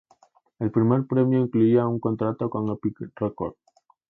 El 0.57 0.71
primer 0.71 1.05
premio 1.05 1.37
incluía 1.41 1.85
un 1.85 1.99
contrato 1.99 2.49
con 2.49 2.67
Epic 2.71 3.01
Records. 3.17 3.55